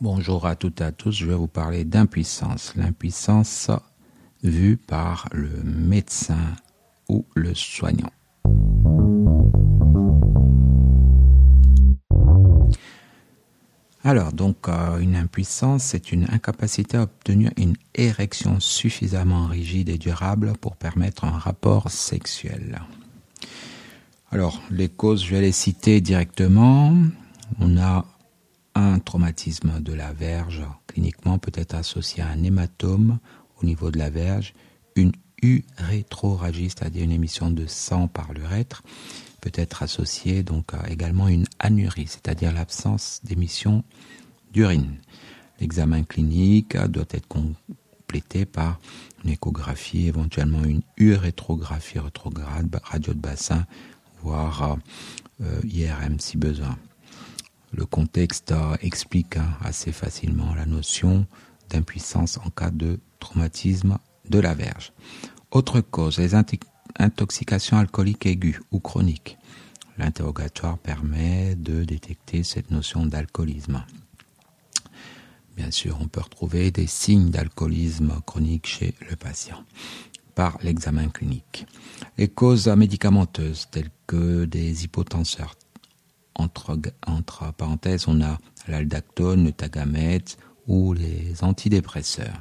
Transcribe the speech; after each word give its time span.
Bonjour 0.00 0.46
à 0.46 0.54
toutes 0.54 0.80
et 0.80 0.84
à 0.84 0.92
tous, 0.92 1.10
je 1.10 1.26
vais 1.26 1.34
vous 1.34 1.48
parler 1.48 1.82
d'impuissance. 1.82 2.72
L'impuissance 2.76 3.68
vue 4.44 4.76
par 4.76 5.28
le 5.32 5.50
médecin 5.64 6.54
ou 7.08 7.26
le 7.34 7.52
soignant. 7.52 8.12
Alors, 14.04 14.32
donc, 14.32 14.68
euh, 14.68 14.98
une 15.00 15.16
impuissance, 15.16 15.82
c'est 15.82 16.12
une 16.12 16.26
incapacité 16.30 16.96
à 16.96 17.02
obtenir 17.02 17.50
une 17.56 17.74
érection 17.96 18.60
suffisamment 18.60 19.46
rigide 19.46 19.88
et 19.88 19.98
durable 19.98 20.52
pour 20.60 20.76
permettre 20.76 21.24
un 21.24 21.36
rapport 21.36 21.90
sexuel. 21.90 22.82
Alors, 24.30 24.62
les 24.70 24.88
causes, 24.88 25.24
je 25.24 25.34
vais 25.34 25.40
les 25.40 25.50
citer 25.50 26.00
directement. 26.00 26.96
On 27.58 27.76
a 27.76 28.04
un 28.78 28.98
traumatisme 29.00 29.80
de 29.80 29.92
la 29.92 30.12
verge, 30.12 30.62
cliniquement 30.86 31.38
peut 31.38 31.52
être 31.54 31.74
associé 31.74 32.22
à 32.22 32.28
un 32.28 32.42
hématome 32.42 33.18
au 33.60 33.66
niveau 33.66 33.90
de 33.90 33.98
la 33.98 34.10
verge, 34.10 34.54
une 34.94 35.12
urétroragie, 35.42 36.70
c'est-à-dire 36.70 37.04
une 37.04 37.12
émission 37.12 37.50
de 37.50 37.66
sang 37.66 38.08
par 38.08 38.32
l'urètre, 38.32 38.82
peut 39.40 39.52
être 39.54 39.82
associée 39.82 40.42
donc 40.42 40.74
à 40.74 40.88
une 41.28 41.46
anurie, 41.58 42.06
c'est-à-dire 42.06 42.52
l'absence 42.52 43.20
d'émission 43.24 43.84
d'urine. 44.52 44.96
L'examen 45.60 46.02
clinique 46.04 46.76
doit 46.76 47.04
être 47.10 47.28
complété 47.28 48.46
par 48.46 48.78
une 49.24 49.30
échographie, 49.30 50.06
éventuellement 50.06 50.64
une 50.64 50.82
urétrographie 50.96 51.98
rétrograde, 51.98 52.80
radio 52.82 53.12
de 53.12 53.20
bassin, 53.20 53.66
voire 54.22 54.78
euh, 55.40 55.60
IRM 55.64 56.18
si 56.20 56.36
besoin. 56.36 56.76
Le 57.72 57.84
contexte 57.84 58.54
explique 58.80 59.36
hein, 59.36 59.56
assez 59.62 59.92
facilement 59.92 60.54
la 60.54 60.66
notion 60.66 61.26
d'impuissance 61.68 62.38
en 62.38 62.50
cas 62.50 62.70
de 62.70 62.98
traumatisme 63.20 63.98
de 64.28 64.38
la 64.38 64.54
verge. 64.54 64.92
Autre 65.50 65.80
cause, 65.80 66.18
les 66.18 66.34
intoxications 66.98 67.78
alcooliques 67.78 68.26
aiguës 68.26 68.60
ou 68.70 68.80
chroniques. 68.80 69.38
L'interrogatoire 69.98 70.78
permet 70.78 71.56
de 71.56 71.84
détecter 71.84 72.44
cette 72.44 72.70
notion 72.70 73.04
d'alcoolisme. 73.04 73.84
Bien 75.56 75.70
sûr, 75.70 75.98
on 76.00 76.06
peut 76.06 76.20
retrouver 76.20 76.70
des 76.70 76.86
signes 76.86 77.30
d'alcoolisme 77.30 78.20
chronique 78.24 78.66
chez 78.66 78.94
le 79.10 79.16
patient 79.16 79.64
par 80.36 80.56
l'examen 80.62 81.08
clinique. 81.08 81.66
Les 82.16 82.28
causes 82.28 82.68
médicamenteuses 82.68 83.66
telles 83.72 83.90
que 84.06 84.44
des 84.44 84.84
hypotenseurs 84.84 85.56
entre, 86.38 87.52
parenthèses, 87.52 88.08
on 88.08 88.22
a 88.22 88.38
l'aldactone, 88.68 89.44
le 89.44 89.52
tagamètre 89.52 90.36
ou 90.66 90.92
les 90.92 91.42
antidépresseurs. 91.42 92.40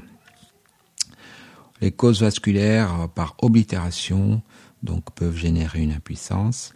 Les 1.82 1.92
causes 1.92 2.22
vasculaires 2.22 3.10
par 3.14 3.36
oblitération 3.40 4.42
donc 4.84 5.12
peuvent 5.12 5.36
générer 5.36 5.82
une 5.82 5.92
impuissance. 5.92 6.74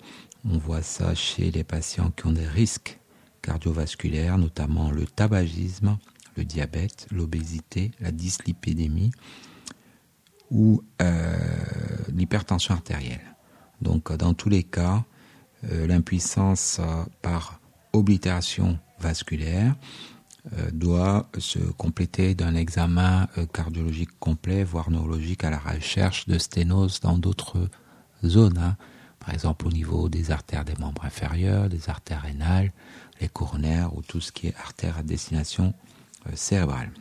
On 0.50 0.58
voit 0.58 0.81
ça 0.81 1.16
chez 1.16 1.52
les 1.52 1.63
patients 1.63 2.11
qui 2.11 2.28
ont 2.28 2.31
des 2.31 2.47
risques 2.47 3.00
cardiovasculaires, 3.41 4.38
notamment 4.38 4.91
le 4.91 5.06
tabagisme, 5.06 5.97
le 6.35 6.45
diabète, 6.45 7.08
l'obésité, 7.11 7.91
la 8.00 8.11
dyslipidémie 8.11 9.11
ou 10.50 10.83
euh, 11.02 11.38
l'hypertension 12.13 12.73
artérielle. 12.73 13.35
Donc 13.81 14.11
dans 14.13 14.33
tous 14.33 14.50
les 14.50 14.63
cas, 14.63 14.97
euh, 14.97 15.10
l'impuissance 15.63 16.79
euh, 16.79 17.03
par 17.21 17.59
oblitération 17.93 18.79
vasculaire 18.99 19.75
euh, 20.53 20.71
doit 20.71 21.29
se 21.37 21.59
compléter 21.59 22.35
d'un 22.35 22.55
examen 22.55 23.27
cardiologique 23.53 24.17
complet, 24.19 24.63
voire 24.63 24.89
neurologique, 24.89 25.43
à 25.43 25.49
la 25.49 25.59
recherche 25.59 26.27
de 26.27 26.37
sténose 26.37 26.99
dans 26.99 27.17
d'autres 27.17 27.69
zones, 28.23 28.57
hein. 28.57 28.77
par 29.19 29.33
exemple 29.33 29.67
au 29.67 29.71
niveau 29.71 30.09
des 30.09 30.31
artères 30.31 30.66
des 30.66 30.75
membres 30.79 31.05
inférieurs, 31.05 31.69
des 31.69 31.89
artères 31.89 32.21
rénales, 32.21 32.71
les 33.19 33.29
coronaires 33.29 33.95
ou 33.95 34.01
tout 34.01 34.21
ce 34.21 34.31
qui 34.31 34.47
est 34.47 34.55
artère 34.55 34.97
à 34.97 35.03
destination 35.03 35.73
cérébrale. 36.33 36.91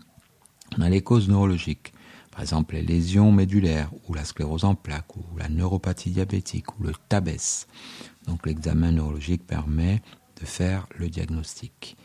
On 0.78 0.82
a 0.82 0.88
les 0.88 1.02
causes 1.02 1.28
neurologiques, 1.28 1.92
par 2.30 2.42
exemple 2.42 2.74
les 2.74 2.82
lésions 2.82 3.32
médulaires 3.32 3.90
ou 4.08 4.14
la 4.14 4.24
sclérose 4.24 4.64
en 4.64 4.74
plaques 4.74 5.16
ou 5.16 5.24
la 5.36 5.48
neuropathie 5.48 6.10
diabétique 6.10 6.78
ou 6.78 6.84
le 6.84 6.92
TABES. 7.08 7.66
Donc 8.26 8.46
l'examen 8.46 8.92
neurologique 8.92 9.46
permet 9.46 10.02
de 10.40 10.46
faire 10.46 10.86
le 10.96 11.08
diagnostic. 11.08 11.96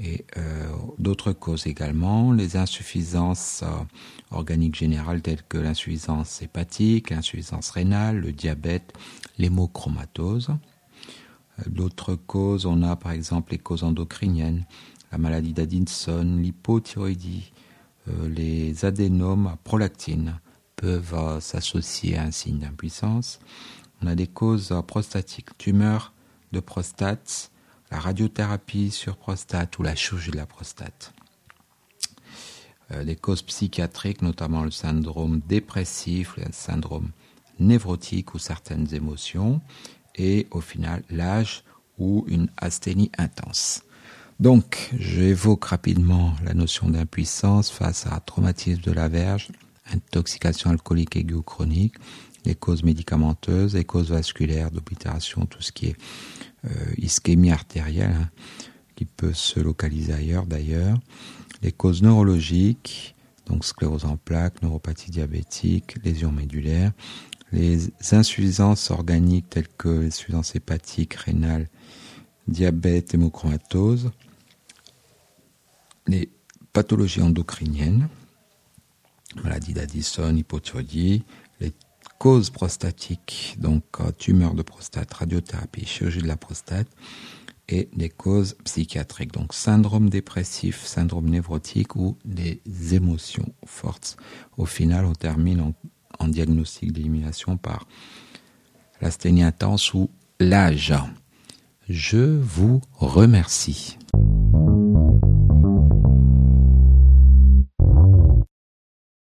Et 0.00 0.24
euh, 0.38 0.70
d'autres 0.98 1.32
causes 1.32 1.66
également, 1.66 2.32
les 2.32 2.56
insuffisances 2.56 3.62
euh, 3.62 3.84
organiques 4.30 4.74
générales 4.74 5.20
telles 5.20 5.42
que 5.42 5.58
l'insuffisance 5.58 6.40
hépatique, 6.40 7.10
l'insuffisance 7.10 7.70
rénale, 7.70 8.18
le 8.18 8.32
diabète, 8.32 8.94
l'hémochromatose. 9.36 10.48
Euh, 11.58 11.62
d'autres 11.66 12.14
causes, 12.14 12.64
on 12.64 12.82
a 12.82 12.96
par 12.96 13.12
exemple 13.12 13.52
les 13.52 13.58
causes 13.58 13.84
endocriniennes, 13.84 14.64
la 15.10 15.18
maladie 15.18 15.52
d'Addison, 15.52 16.38
l'hypothyroïdie, 16.38 17.52
les 18.06 18.84
adénomes 18.84 19.46
à 19.46 19.56
prolactine 19.62 20.40
peuvent 20.76 21.40
s'associer 21.40 22.18
à 22.18 22.24
un 22.24 22.30
signe 22.30 22.58
d'impuissance. 22.58 23.38
On 24.02 24.06
a 24.06 24.14
des 24.14 24.26
causes 24.26 24.74
prostatiques, 24.86 25.56
tumeurs 25.58 26.12
de 26.52 26.60
prostate, 26.60 27.50
la 27.92 28.00
radiothérapie 28.00 28.90
sur 28.90 29.16
prostate 29.16 29.78
ou 29.78 29.82
la 29.82 29.94
chirurgie 29.94 30.30
de 30.30 30.36
la 30.36 30.46
prostate. 30.46 31.12
Euh, 32.90 33.04
des 33.04 33.16
causes 33.16 33.42
psychiatriques, 33.42 34.22
notamment 34.22 34.64
le 34.64 34.70
syndrome 34.70 35.40
dépressif, 35.46 36.36
le 36.36 36.44
syndrome 36.52 37.10
névrotique 37.58 38.34
ou 38.34 38.38
certaines 38.38 38.92
émotions, 38.94 39.60
et 40.14 40.46
au 40.50 40.60
final 40.60 41.02
l'âge 41.10 41.64
ou 41.98 42.24
une 42.28 42.48
asthénie 42.56 43.12
intense. 43.18 43.84
Donc, 44.42 44.90
j'évoque 44.98 45.66
rapidement 45.66 46.34
la 46.44 46.52
notion 46.52 46.88
d'impuissance 46.88 47.70
face 47.70 48.08
à 48.08 48.18
traumatisme 48.18 48.80
de 48.80 48.90
la 48.90 49.06
verge, 49.06 49.50
intoxication 49.92 50.70
alcoolique 50.70 51.14
aiguë 51.14 51.34
ou 51.34 51.42
chronique, 51.42 51.94
les 52.44 52.56
causes 52.56 52.82
médicamenteuses, 52.82 53.76
les 53.76 53.84
causes 53.84 54.10
vasculaires, 54.10 54.72
d'oblitération, 54.72 55.46
tout 55.46 55.62
ce 55.62 55.70
qui 55.70 55.90
est 55.90 55.96
euh, 56.64 56.70
ischémie 56.98 57.52
artérielle, 57.52 58.16
hein, 58.20 58.30
qui 58.96 59.04
peut 59.04 59.32
se 59.32 59.60
localiser 59.60 60.12
ailleurs 60.12 60.46
d'ailleurs, 60.46 60.98
les 61.62 61.70
causes 61.70 62.02
neurologiques, 62.02 63.14
donc 63.46 63.64
sclérose 63.64 64.06
en 64.06 64.16
plaques, 64.16 64.60
neuropathie 64.60 65.12
diabétique, 65.12 65.94
lésions 66.02 66.32
médulaires, 66.32 66.90
les 67.52 67.92
insuffisances 68.10 68.90
organiques 68.90 69.48
telles 69.50 69.68
que 69.68 69.88
l'insuffisance 69.88 70.56
hépatique, 70.56 71.14
rénale, 71.14 71.68
diabète, 72.48 73.14
hémochromatose, 73.14 74.10
les 76.06 76.30
pathologies 76.72 77.22
endocriniennes, 77.22 78.08
maladie 79.42 79.72
d'Addison, 79.72 80.34
hypothyroïdie, 80.34 81.24
les 81.60 81.72
causes 82.18 82.50
prostatiques, 82.50 83.56
donc 83.58 83.84
euh, 84.00 84.10
tumeur 84.12 84.54
de 84.54 84.62
prostate, 84.62 85.12
radiothérapie, 85.12 85.86
chirurgie 85.86 86.22
de 86.22 86.28
la 86.28 86.36
prostate, 86.36 86.88
et 87.68 87.88
des 87.94 88.08
causes 88.08 88.56
psychiatriques, 88.64 89.32
donc 89.32 89.54
syndrome 89.54 90.10
dépressif, 90.10 90.84
syndrome 90.84 91.28
névrotique 91.28 91.96
ou 91.96 92.18
des 92.24 92.60
émotions 92.92 93.54
fortes. 93.64 94.16
Au 94.56 94.66
final, 94.66 95.04
on 95.04 95.14
termine 95.14 95.72
en, 96.18 96.28
diagnostic 96.28 96.92
d'élimination 96.92 97.56
par 97.56 97.86
l'asthénie 99.00 99.42
intense 99.42 99.92
ou 99.92 100.08
l'âge. 100.38 100.94
Je 101.88 102.38
vous 102.40 102.80
remercie. 102.92 103.98